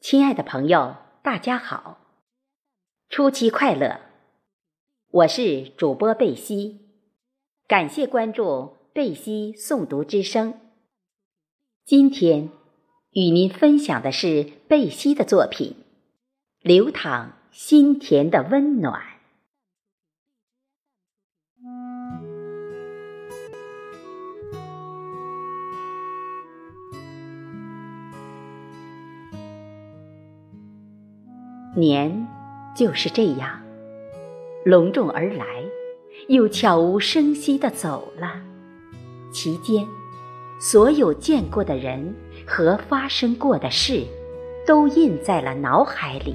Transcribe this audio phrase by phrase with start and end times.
[0.00, 1.98] 亲爱的朋友，大家好，
[3.10, 4.00] 初七快乐！
[5.10, 6.88] 我是主播贝西，
[7.68, 10.58] 感谢关注贝西诵读之声。
[11.84, 12.48] 今天
[13.10, 15.72] 与您分享的是贝西的作品
[16.62, 19.02] 《流淌心田的温暖》。
[31.76, 32.26] 年
[32.74, 33.60] 就是这样，
[34.64, 35.44] 隆重而来，
[36.26, 38.42] 又悄无声息地走了。
[39.32, 39.86] 其间，
[40.60, 42.12] 所有见过的人
[42.44, 44.04] 和发生过的事，
[44.66, 46.34] 都印在了脑海里。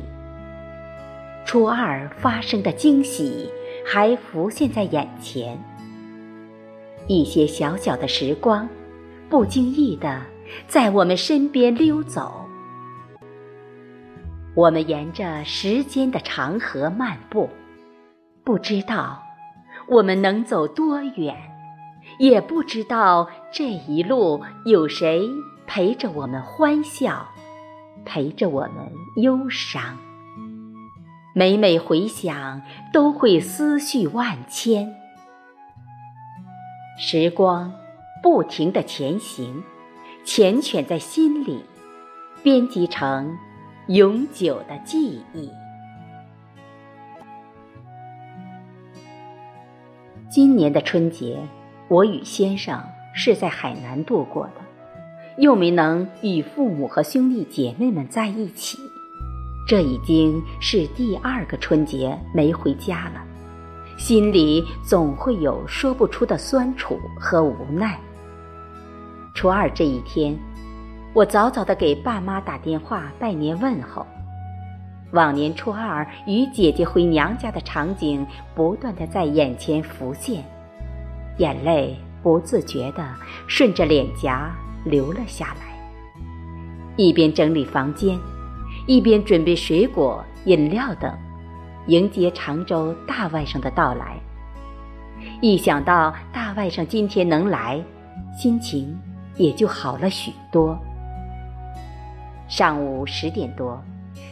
[1.45, 3.49] 初二发生的惊喜
[3.85, 5.61] 还浮现在眼前。
[7.07, 8.67] 一些小小的时光，
[9.29, 10.21] 不经意地
[10.65, 12.44] 在我们身边溜走。
[14.55, 17.49] 我们沿着时间的长河漫步，
[18.45, 19.21] 不知道
[19.89, 21.35] 我们能走多远，
[22.19, 25.29] 也不知道这一路有谁
[25.67, 27.27] 陪着我们欢笑，
[28.05, 29.97] 陪着我们忧伤。
[31.33, 32.61] 每每回想，
[32.93, 34.95] 都会思绪万千。
[36.97, 37.73] 时光
[38.23, 39.61] 不停的前行，
[40.23, 41.65] 缱绻在心里，
[42.41, 43.37] 编辑成。
[43.87, 45.47] 永久的记忆。
[50.27, 51.37] 今年的春节，
[51.87, 54.53] 我与先生是在海南度过的，
[55.37, 58.79] 又没能与父母和兄弟姐妹们在一起，
[59.67, 63.23] 这已经是第二个春节没回家了，
[63.99, 67.99] 心里总会有说不出的酸楚和无奈。
[69.35, 70.35] 初二这一天。
[71.15, 74.05] 我早早的给爸妈打电话拜年问候，
[75.13, 80.43] 往年初二与姐姐回娘家的场景不断的在眼前浮现，
[81.37, 83.15] 眼泪不自觉的
[83.47, 84.53] 顺着脸颊
[84.83, 85.73] 流了下来。
[86.97, 88.19] 一边整理房间，
[88.85, 91.09] 一边准备水果、饮料等，
[91.87, 94.17] 迎接常州大外甥的到来。
[95.39, 97.81] 一想到大外甥今天能来，
[98.37, 98.93] 心情
[99.37, 100.77] 也就好了许多。
[102.47, 103.81] 上午十点多，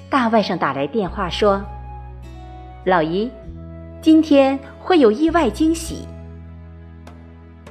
[0.09, 1.61] 大外甥打来电话说
[2.85, 3.29] ：“老姨，
[4.01, 6.07] 今天会有意外惊喜。”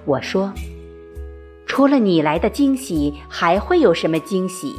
[0.04, 0.52] 我说
[1.64, 4.74] ：“除了你来的惊喜，还会有什么惊喜？”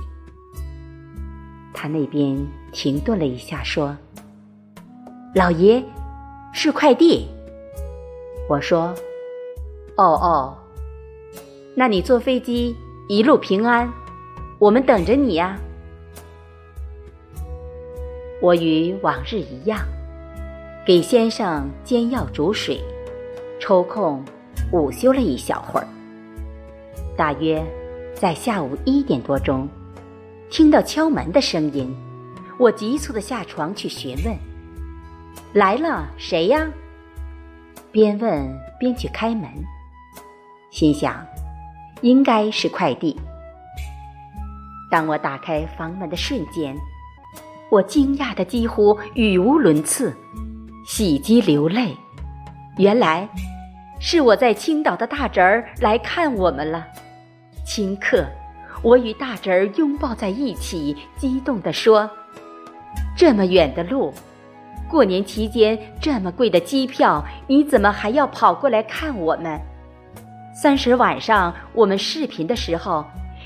[1.74, 2.38] 他那边
[2.74, 3.96] 停顿了一下，说
[5.34, 5.82] ：“老爷，
[6.54, 7.28] 是快递。”
[8.50, 8.94] 我说
[9.96, 10.58] ：“哦哦，
[11.74, 12.76] 那你坐飞机
[13.08, 13.90] 一路平安。”
[14.64, 15.60] 我们等着你呀！
[18.42, 19.78] 我与往日一样，
[20.86, 22.80] 给先生煎药煮水，
[23.60, 24.24] 抽空
[24.72, 25.88] 午休了一小会儿。
[27.18, 27.62] 大约
[28.16, 29.68] 在下午一点多钟，
[30.50, 31.94] 听到敲门的声音，
[32.58, 34.34] 我急促的下床去询问
[35.52, 36.66] ：“来了，谁呀？”
[37.92, 39.44] 边问边去开门，
[40.72, 41.22] 心想，
[42.00, 43.20] 应该是快递。
[44.94, 46.78] 当我打开房门的瞬间，
[47.72, 50.16] 我惊讶的几乎语无伦次，
[50.86, 51.98] 喜极流泪。
[52.78, 53.28] 原来
[54.00, 56.86] 是我在青岛的大侄儿来看我们了。
[57.66, 58.24] 顷刻，
[58.84, 62.08] 我与大侄儿拥抱在一起，激动地说
[63.18, 64.14] ：“这么远的路，
[64.88, 69.60] 过年期间这么贵的机票，你怎么还要跑过来看我们？
[70.54, 73.04] 三十晚上我们视频的时候。”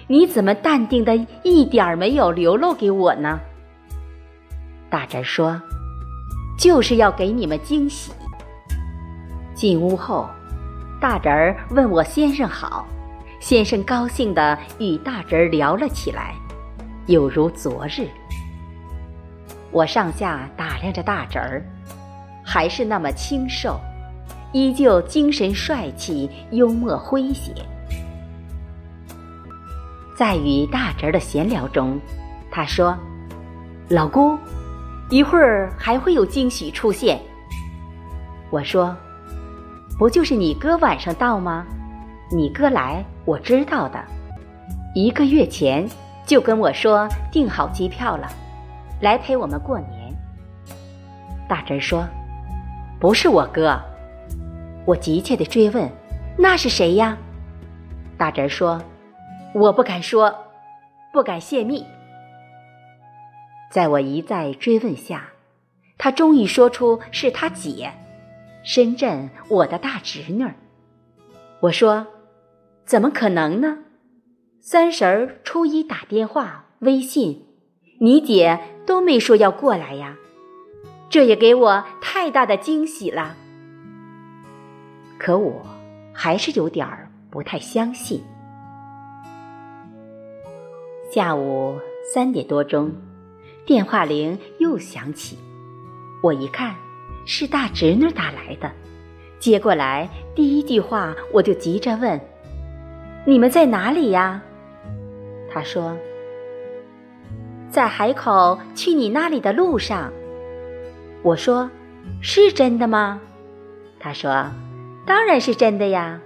[0.09, 1.13] 你怎么淡定的
[1.43, 3.39] 一点儿没有流露给我呢？
[4.89, 5.61] 大侄说
[6.57, 8.13] ：“就是要给你们惊喜。”
[9.53, 10.29] 进屋后，
[11.01, 12.87] 大侄儿问我先生好，
[13.41, 16.33] 先生高兴的与大侄儿聊了起来，
[17.07, 18.07] 有如昨日。
[19.71, 21.61] 我上下打量着大侄儿，
[22.45, 23.77] 还是那么清瘦，
[24.53, 27.51] 依旧精神帅气、幽默诙谐。
[30.17, 32.01] 在与大侄儿的闲聊中，
[32.49, 32.97] 他说
[33.87, 34.35] ：“老姑，
[35.11, 37.21] 一会儿还会有惊喜出现。”
[38.49, 38.97] 我说
[39.99, 41.63] ：“不就是你哥晚上到吗？
[42.31, 44.03] 你哥来，我知道的。
[44.95, 45.87] 一个月前
[46.25, 48.27] 就跟我说订好机票了，
[49.01, 50.11] 来陪我们过年。”
[51.47, 52.03] 大侄儿说
[52.99, 53.79] ：“不是我哥。”
[54.83, 55.87] 我急切地追问
[56.35, 57.15] ：“那是谁呀？”
[58.17, 58.81] 大侄儿说。
[59.57, 60.45] 我不敢说，
[61.11, 61.83] 不敢泄密。
[63.71, 65.29] 在我一再追问下，
[65.97, 67.91] 他终于说出是他姐，
[68.63, 70.45] 深圳我的大侄女。
[71.61, 72.05] 我说
[72.85, 73.79] ：“怎么可能呢？
[74.61, 77.47] 三十儿、初一打电话、微信，
[77.99, 80.17] 你姐都没说要过来呀，
[81.09, 83.35] 这也给我太大的惊喜了。
[85.17, 85.65] 可我
[86.13, 88.23] 还是有点儿不太相信。”
[91.09, 92.91] 下午三点多钟，
[93.65, 95.39] 电话铃又响起。
[96.21, 96.75] 我一看，
[97.25, 98.69] 是大侄女打来的。
[99.39, 102.19] 接过来，第一句话我就急着问
[103.25, 104.41] ：“你们在哪里呀？”
[105.49, 105.97] 她说
[107.71, 110.11] ：“在海口去你那里的路上。”
[111.23, 111.71] 我说
[112.21, 113.21] ：“是真的吗？”
[113.97, 114.45] 她说
[115.07, 116.19] ：“当然是真的呀，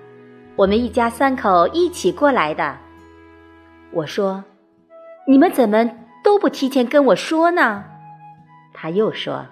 [0.55, 2.75] 我们一家三口一起过来的。”
[3.93, 4.43] 我说。
[5.27, 5.89] 你们怎么
[6.23, 7.85] 都不提前跟我说呢？
[8.73, 9.45] 他又说：“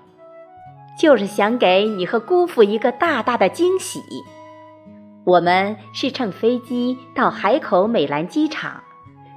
[0.98, 4.02] 就是想给你和姑父一个大大的惊喜。
[5.26, 8.82] 我们是乘飞机到海口美兰机场，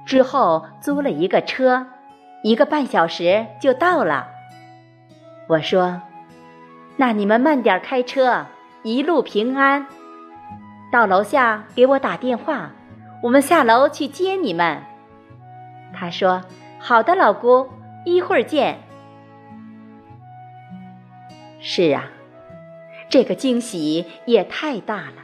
[0.05, 1.85] 之后租了一个车，
[2.43, 4.27] 一个半小时就到了。”
[5.49, 6.01] 我说
[6.97, 8.45] ：“那你们慢点开车，
[8.81, 9.85] 一路平安。
[10.91, 12.71] 到楼下给我打电话，
[13.21, 14.81] 我们下楼去接你们。”
[15.93, 16.41] 他说
[16.79, 17.69] ：“好的，老姑，
[18.05, 18.79] 一会儿见。”
[21.61, 22.09] 是啊，
[23.07, 25.23] 这个惊喜也太大了，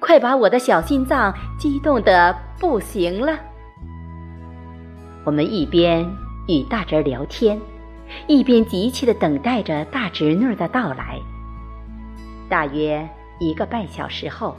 [0.00, 3.38] 快把我的小心脏激动的不行了。
[5.24, 6.04] 我们一边
[6.48, 7.60] 与大侄儿聊天，
[8.26, 11.18] 一边急切的等待着大侄女的到来。
[12.48, 13.08] 大约
[13.38, 14.56] 一个半小时后，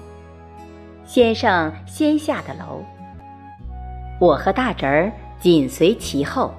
[1.03, 2.81] 先生先下的楼，
[4.19, 5.11] 我和大侄儿。
[5.41, 6.53] 紧随其后。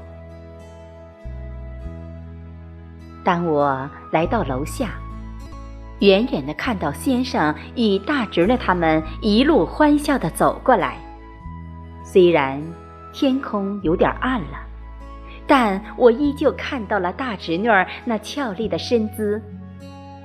[3.24, 4.90] 当我来到楼下，
[6.00, 10.96] 远远的看到先生与大侄女他们一路欢笑的走过来。
[12.02, 12.60] 虽然
[13.12, 14.58] 天空有点暗了，
[15.46, 17.68] 但我依旧看到了大侄女
[18.04, 19.40] 那俏丽的身姿。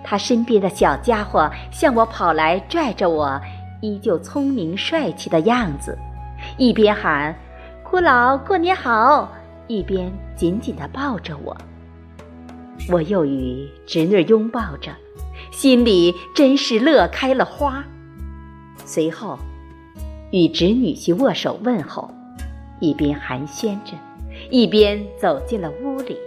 [0.03, 3.39] 她身边的小家伙向我跑来，拽着我，
[3.81, 5.95] 依旧聪明帅气的样子，
[6.57, 7.35] 一边喊。
[7.89, 9.31] 姑老过年好，
[9.67, 11.55] 一边紧紧地抱着我，
[12.91, 14.91] 我又与侄女拥抱着，
[15.51, 17.81] 心里真是乐开了花。
[18.83, 19.39] 随后，
[20.31, 22.11] 与侄女婿握手问候，
[22.81, 23.93] 一边寒暄着，
[24.51, 26.17] 一边走进了屋里。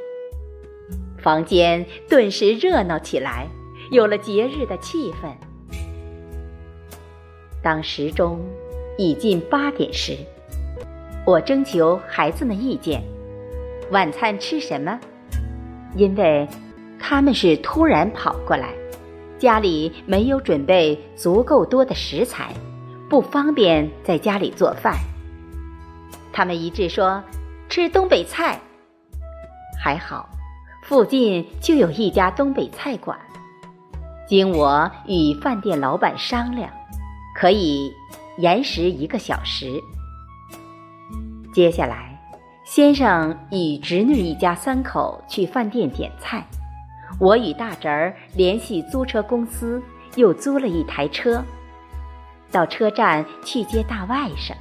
[1.19, 3.47] 房间顿时热闹起来，
[3.91, 5.31] 有了节日的气氛。
[7.63, 8.41] 当时钟
[8.97, 10.17] 已近八点时。
[11.31, 13.01] 我征求孩子们意见，
[13.93, 14.99] 晚餐吃什么？
[15.95, 16.49] 因为
[16.99, 18.71] 他们是突然跑过来，
[19.39, 22.53] 家里没有准备足够多的食材，
[23.09, 24.97] 不方便在家里做饭。
[26.33, 27.23] 他们一致说
[27.69, 28.59] 吃东北菜。
[29.81, 30.29] 还好，
[30.83, 33.17] 附近就有一家东北菜馆。
[34.27, 36.69] 经我与饭店老板商量，
[37.37, 37.89] 可以
[38.39, 39.81] 延时一个小时。
[41.53, 42.17] 接下来，
[42.65, 46.47] 先生与侄女一家三口去饭店点菜，
[47.19, 49.83] 我与大侄儿联系租车公司，
[50.15, 51.43] 又租了一台车，
[52.53, 54.53] 到车站去接大外甥。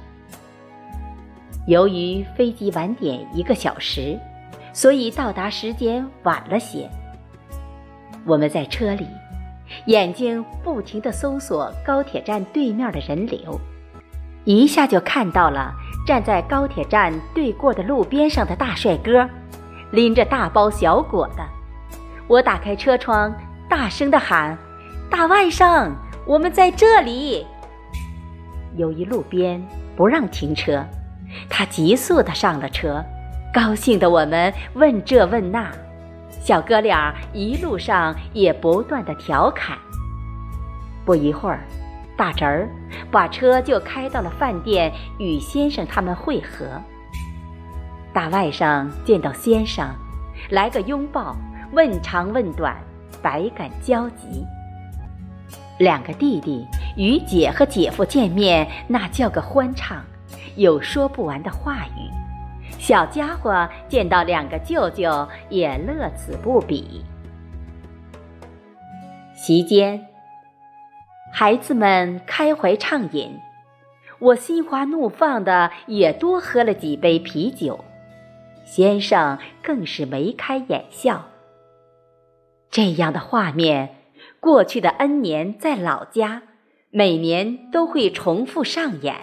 [1.68, 4.18] 由于飞机晚点一个小时，
[4.72, 6.90] 所以到达时间晚了些。
[8.26, 9.06] 我们在车里，
[9.86, 13.60] 眼睛不停地搜索高铁站对面的人流，
[14.44, 15.74] 一下就看到了。
[16.06, 19.28] 站在高铁站对过的路边上的大帅哥，
[19.92, 21.46] 拎着大包小裹的。
[22.26, 23.32] 我打开车窗，
[23.68, 24.56] 大声的喊
[25.10, 25.90] ：“大外甥，
[26.26, 27.46] 我们在这里！”
[28.76, 29.62] 由于路边
[29.94, 30.84] 不让停车，
[31.48, 33.04] 他急速的上了车。
[33.52, 35.70] 高兴的我们问这问那，
[36.40, 39.76] 小哥俩一路上也不断的调侃。
[41.04, 41.60] 不一会儿。
[42.20, 42.68] 大侄儿
[43.10, 46.66] 把车就开到了饭店，与先生他们会合。
[48.12, 49.88] 大外甥见到先生，
[50.50, 51.34] 来个拥抱，
[51.72, 52.76] 问长问短，
[53.22, 54.44] 百感交集。
[55.78, 60.04] 两个弟弟与姐和姐夫见面，那叫个欢畅，
[60.56, 62.70] 有说不完的话语。
[62.78, 67.02] 小家伙见到两个舅舅，也乐此不彼。
[69.34, 70.09] 席间。
[71.32, 73.38] 孩子们开怀畅饮，
[74.18, 77.84] 我心花怒放的也多喝了几杯啤酒。
[78.64, 81.26] 先生更是眉开眼笑。
[82.70, 83.96] 这样的画面，
[84.38, 86.42] 过去的 N 年在老家，
[86.90, 89.16] 每年都会重复上演。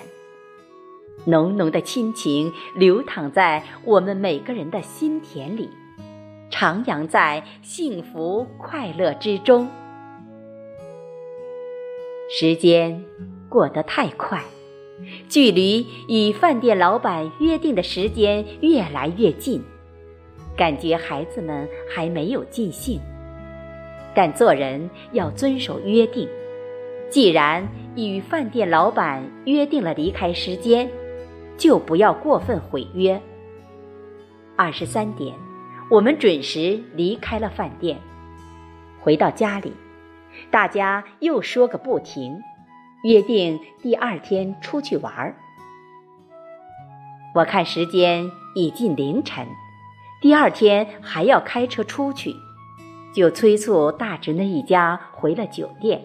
[1.26, 5.70] 浓浓的亲情流淌在我们每个人的心田里，
[6.50, 9.68] 徜徉在幸福快乐之中。
[12.30, 13.06] 时间
[13.48, 14.44] 过得太快，
[15.30, 19.64] 距离与饭店老板约定的时间越来越近，
[20.58, 23.00] 感觉孩子们还没有尽兴。
[24.14, 26.28] 但做人要遵守约定，
[27.10, 27.66] 既然
[27.96, 30.90] 与饭店老板约定了离开时间，
[31.58, 33.22] 就不要过分毁约。
[34.58, 35.34] 二十三点，
[35.90, 37.98] 我们准时离开了饭店，
[39.00, 39.72] 回到家里，
[40.52, 42.40] 大家又说个不停，
[43.04, 45.36] 约定第二天出去玩儿。
[47.36, 49.48] 我看时间已近凌晨，
[50.22, 52.34] 第二天还要开车出去。
[53.14, 56.02] 就催促大侄那一家回了酒店。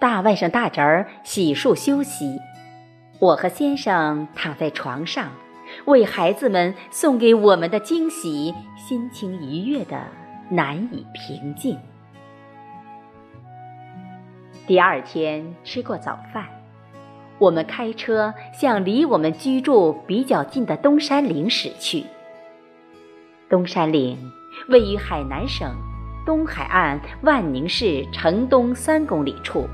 [0.00, 2.40] 大外甥大侄儿洗漱休息，
[3.20, 5.30] 我和先生躺在床上，
[5.84, 10.02] 为孩子们送给我们的惊喜，心情愉悦的
[10.48, 11.78] 难以平静。
[14.70, 16.46] 第二天吃过早饭，
[17.40, 22.04] 我们开车向离我们居住比较近的东山岭驶去。
[23.48, 24.16] 东山岭。
[24.68, 25.74] 位于海南省
[26.24, 29.66] 东海岸万宁市城东三公里处，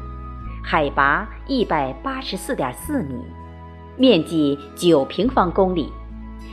[0.65, 3.23] 海拔一百八十四点四米，
[3.99, 5.93] 面积九平方公里，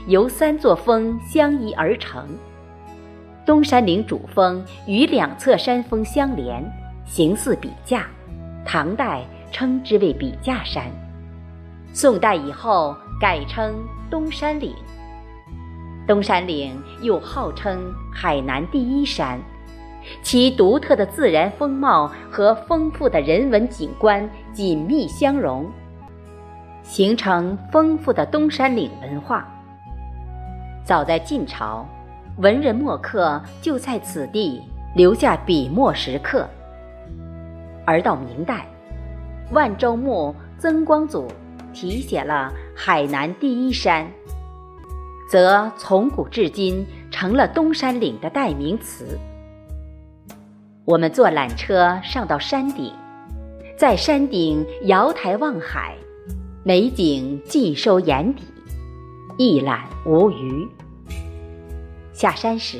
[0.07, 2.27] 由三座峰相依而成。
[3.45, 6.61] 东山岭主峰与两侧山峰相连，
[7.05, 8.05] 形似笔架，
[8.65, 10.85] 唐代称之为笔架山，
[11.93, 13.75] 宋代以后改称
[14.09, 14.73] 东山岭。
[16.07, 17.79] 东山岭又号称
[18.11, 19.39] 海南第一山，
[20.21, 25.65] 其独特的自然风貌和丰富的人文景观紧密相融，
[26.81, 29.47] 形成丰富的东山岭文化。
[30.83, 31.87] 早在晋朝，
[32.37, 34.61] 文人墨客就在此地
[34.95, 36.45] 留下笔墨石刻，
[37.85, 38.65] 而到明代，
[39.51, 41.27] 万州牧曾光祖
[41.73, 44.07] 题写了“海南第一山”。
[45.29, 49.17] 则从古至今成了东山岭的代名词。
[50.85, 52.93] 我们坐缆车上到山顶，
[53.75, 55.95] 在山顶瑶台望海，
[56.63, 58.43] 美景尽收眼底，
[59.37, 60.67] 一览无余。
[62.11, 62.77] 下山时，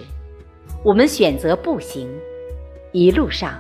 [0.84, 2.08] 我们选择步行，
[2.92, 3.54] 一路上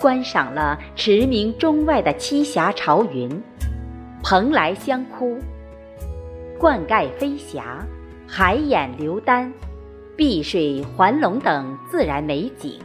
[0.00, 3.42] 观赏了驰名中外的栖霞朝云、
[4.22, 5.38] 蓬莱香窟、
[6.58, 7.84] 灌溉飞霞。
[8.26, 9.52] 海眼流丹、
[10.16, 12.80] 碧水环龙等自然美景，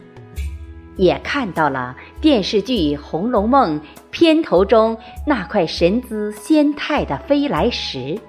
[0.96, 8.20] 也看到了电视剧《红楼梦》片头中那块神姿仙态的飞来石，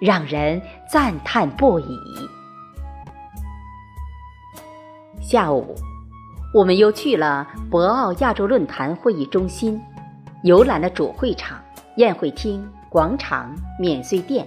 [0.00, 1.98] 让人赞叹不已。
[5.20, 5.76] 下午，
[6.52, 9.80] 我们又去了博鳌亚洲论坛会议中心，
[10.42, 11.56] 游览了主会场、
[11.96, 14.44] 宴会厅、广场、免税店。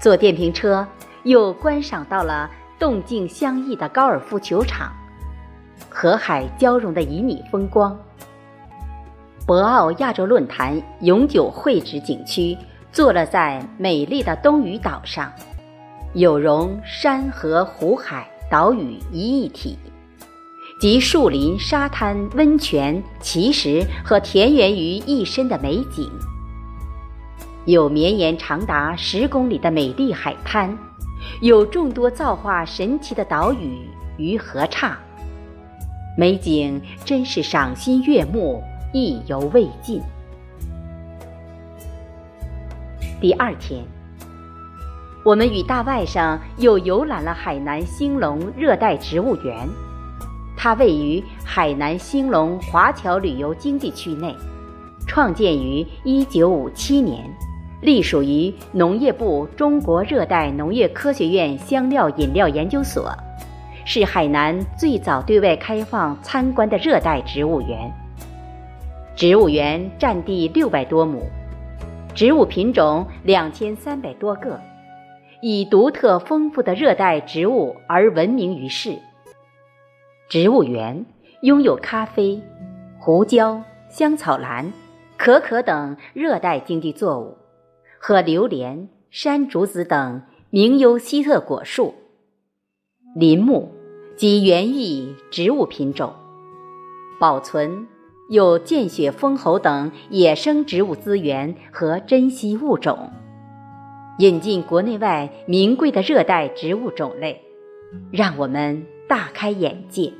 [0.00, 0.86] 坐电瓶车，
[1.24, 2.48] 又观赏到了
[2.78, 4.92] 动静相异的高尔夫球场，
[5.90, 7.98] 河海交融的旖旎风光。
[9.44, 12.56] 博鳌亚洲论坛永久会址景区
[12.92, 15.32] 坐落在美丽的东屿岛上，
[16.12, 19.76] 有容山河湖海岛屿一一体，
[20.84, 26.06] 集树林、沙滩、温泉、奇石和田园于一身的美景。
[27.64, 30.76] 有绵延长达十公里的美丽海滩，
[31.40, 33.88] 有众多造化神奇的岛屿
[34.18, 34.98] 与河岔，
[36.18, 38.62] 美景真是赏心悦目，
[38.92, 40.02] 意犹未尽。
[43.22, 43.82] 第二天，
[45.24, 49.66] 我们与大外甥又游览了海南兴隆热带植物园，
[50.64, 54.34] 它位于海南兴隆华侨旅游经济区内，
[55.06, 57.22] 创建于一九五七年。
[57.82, 63.14] 隶属于农业部中国热带农业科学院香料饮料研究所，
[63.84, 67.92] 是海南最早对外开放参观的热带植物园。
[69.14, 71.24] 植物园占地六百多亩，
[72.14, 74.58] 植物品种两千三百多个，
[75.42, 78.96] 以独特丰富的热带植物而闻名于世。
[80.28, 81.04] 植物园
[81.42, 82.40] 拥有咖啡、
[82.98, 84.72] 胡椒、香草兰、
[85.16, 87.36] 可可等热带经济作物。
[87.98, 91.94] 和榴莲、山竹子等名优希特果树。
[93.16, 93.70] 林木
[94.16, 96.12] 及园艺植物品种，
[97.18, 97.86] 保存
[98.28, 103.10] 有见血封喉等野生植物资源和珍稀物种，
[104.18, 107.40] 引进国内外名贵的热带植物种类，
[108.10, 110.12] 让我们大开眼界。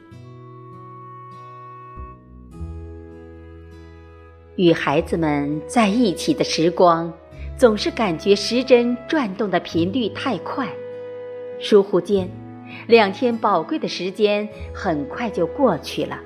[4.56, 7.12] 与孩子们在一起的时光，
[7.56, 10.68] 总是感觉时针转动的频率太快，
[11.58, 12.28] 疏忽间。
[12.86, 16.18] 两天宝贵的时间很快就过去了。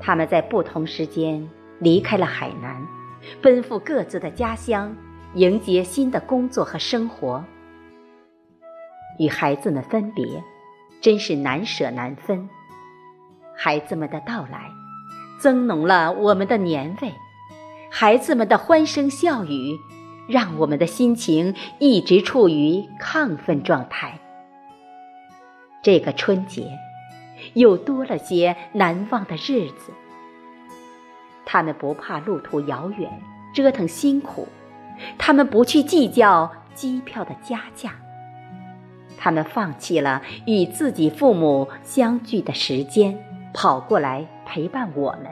[0.00, 2.84] 他们在不同时间离开了海南，
[3.40, 4.94] 奔赴各自的家乡，
[5.34, 7.44] 迎接新的工作和生活。
[9.18, 10.42] 与孩子们分别，
[11.02, 12.48] 真是难舍难分。
[13.54, 14.70] 孩子们的到来，
[15.38, 17.10] 增浓了我们的年味；
[17.90, 19.78] 孩子们的欢声笑语，
[20.26, 24.18] 让我们的心情一直处于亢奋状态。
[25.82, 26.78] 这个春节，
[27.54, 29.92] 又多了些难忘的日子。
[31.44, 33.10] 他们不怕路途遥远，
[33.52, 34.46] 折腾辛苦；
[35.18, 37.90] 他们不去计较机票的加价；
[39.22, 43.16] 他们放弃了与自己父母相聚的时间，
[43.54, 45.26] 跑过来陪伴我们，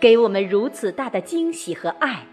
[0.00, 2.24] 给我们如此大的惊喜和爱。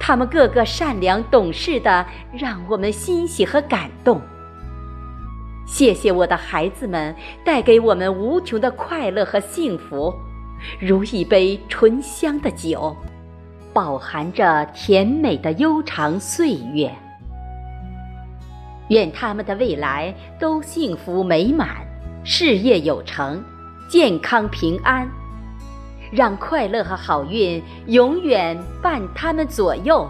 [0.00, 2.04] 他们个个善良懂事的，
[2.36, 4.20] 让我们欣喜和感动。
[5.68, 10.12] 谢谢我的孩子们，带给我们无穷的快乐和幸福，
[10.80, 12.96] 如一杯醇香的酒，
[13.72, 16.92] 饱含着甜美的悠长岁月。
[18.90, 21.68] 愿他们的未来都幸福美满，
[22.24, 23.42] 事业有成，
[23.88, 25.08] 健康平安，
[26.12, 30.08] 让快乐和好运永远伴他们左右。